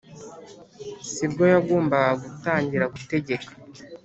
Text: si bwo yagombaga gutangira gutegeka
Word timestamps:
si 1.11 1.25
bwo 1.31 1.43
yagombaga 1.53 2.13
gutangira 2.23 2.85
gutegeka 2.93 3.51